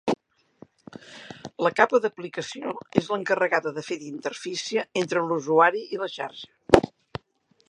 [1.67, 6.85] La capa d'aplicació és l'encarregada de fer d'interfície entre l'usuari i la xarxa.